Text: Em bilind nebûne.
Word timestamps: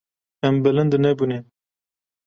Em 0.47 0.55
bilind 0.63 0.93
nebûne. 1.03 1.39